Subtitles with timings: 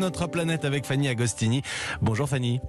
[0.00, 1.62] notre planète avec Fanny Agostini.
[2.02, 2.60] Bonjour Fanny.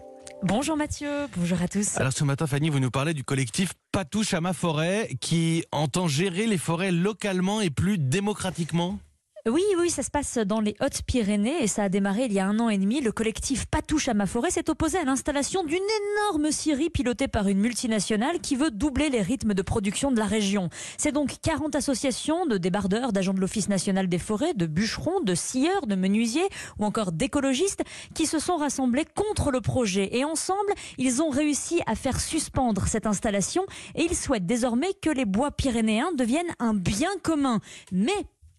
[0.43, 1.97] Bonjour Mathieu, bonjour à tous.
[1.97, 5.64] Alors ce matin Fanny, vous nous parlez du collectif Pas touche à ma forêt qui
[5.72, 9.00] entend gérer les forêts localement et plus démocratiquement
[9.48, 12.45] oui, oui, ça se passe dans les Hautes-Pyrénées et ça a démarré il y a
[12.45, 13.02] un an et demi.
[13.02, 17.47] Le collectif Patouche à ma forêt s'est opposé à l'installation d'une énorme scierie pilotée par
[17.47, 20.69] une multinationale qui veut doubler les rythmes de production de la région.
[20.97, 25.33] C'est donc 40 associations de débardeurs, d'agents de l'Office national des forêts, de bûcherons, de
[25.33, 26.47] scieurs, de menuisiers
[26.78, 27.83] ou encore d'écologistes
[28.14, 30.15] qui se sont rassemblés contre le projet.
[30.15, 33.66] Et ensemble, ils ont réussi à faire suspendre cette installation
[33.96, 37.60] et ils souhaitent désormais que les bois pyrénéens deviennent un bien commun.
[37.92, 38.12] Mais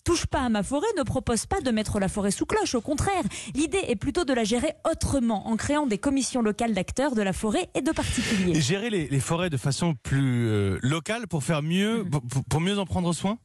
[0.05, 2.80] Touche pas à ma forêt ne propose pas de mettre la forêt sous cloche, au
[2.80, 3.23] contraire.
[3.55, 7.33] L'idée est plutôt de la gérer autrement, en créant des commissions locales d'acteurs de la
[7.33, 8.60] forêt et de particuliers.
[8.60, 12.43] gérer les, forêts de façon plus euh, locale pour faire mieux, mm-hmm.
[12.48, 13.38] pour mieux en prendre soin?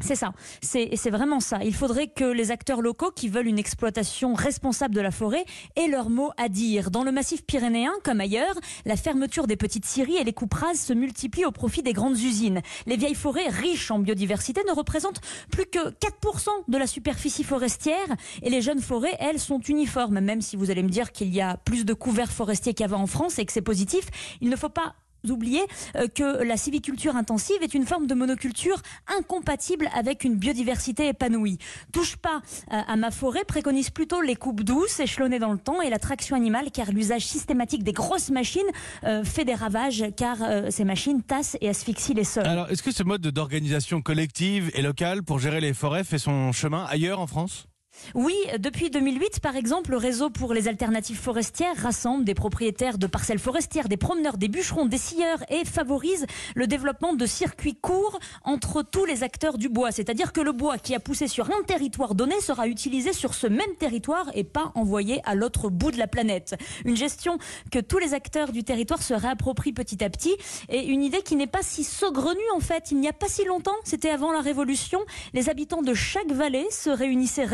[0.00, 1.58] C'est ça, c'est vraiment ça.
[1.64, 5.44] Il faudrait que les acteurs locaux qui veulent une exploitation responsable de la forêt
[5.76, 6.90] aient leur mot à dire.
[6.90, 10.80] Dans le massif pyrénéen, comme ailleurs, la fermeture des petites scieries et les coupes rases
[10.80, 12.60] se multiplient au profit des grandes usines.
[12.86, 18.16] Les vieilles forêts riches en biodiversité ne représentent plus que 4% de la superficie forestière
[18.42, 20.20] et les jeunes forêts, elles, sont uniformes.
[20.20, 23.06] Même si vous allez me dire qu'il y a plus de couverts forestiers qu'avant en
[23.06, 24.06] France et que c'est positif,
[24.40, 24.94] il ne faut pas
[25.28, 25.62] oublier
[25.96, 28.80] euh, que la civiculture intensive est une forme de monoculture
[29.18, 31.58] incompatible avec une biodiversité épanouie.
[31.92, 35.82] Touche pas euh, à ma forêt, préconise plutôt les coupes douces, échelonnées dans le temps
[35.82, 38.60] et la traction animale, car l'usage systématique des grosses machines
[39.04, 40.38] euh, fait des ravages, car
[40.70, 42.46] ces machines tassent et asphyxient les sols.
[42.46, 46.52] Alors, est-ce que ce mode d'organisation collective et locale pour gérer les forêts fait son
[46.52, 47.67] chemin ailleurs en France?
[48.14, 53.06] Oui, depuis 2008, par exemple, le réseau pour les alternatives forestières rassemble des propriétaires de
[53.06, 58.18] parcelles forestières, des promeneurs, des bûcherons, des scieurs et favorise le développement de circuits courts
[58.44, 59.92] entre tous les acteurs du bois.
[59.92, 63.46] C'est-à-dire que le bois qui a poussé sur un territoire donné sera utilisé sur ce
[63.46, 66.56] même territoire et pas envoyé à l'autre bout de la planète.
[66.84, 67.38] Une gestion
[67.70, 70.34] que tous les acteurs du territoire se réapproprient petit à petit
[70.70, 72.90] et une idée qui n'est pas si saugrenue en fait.
[72.90, 75.00] Il n'y a pas si longtemps, c'était avant la Révolution,
[75.34, 77.44] les habitants de chaque vallée se réunissaient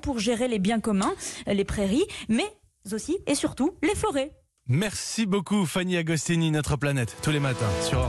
[0.00, 1.14] pour gérer les biens communs,
[1.46, 2.46] les prairies, mais
[2.92, 4.32] aussi et surtout les forêts.
[4.68, 8.04] Merci beaucoup Fanny Agostini, notre planète, tous les matins sur